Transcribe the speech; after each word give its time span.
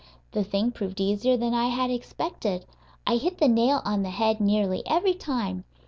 The 0.31 0.43
thing 0.43 0.71
proved 0.71 0.99
easier 0.99 1.37
than 1.37 1.53
I 1.53 1.67
had 1.67 1.91
expected. 1.91 2.65
I 3.05 3.17
hit 3.17 3.37
the 3.37 3.47
nail 3.47 3.83
on 3.85 4.01
the 4.01 4.09
head 4.09 4.41
nearly 4.41 4.81
every 4.87 5.13
time. 5.13 5.63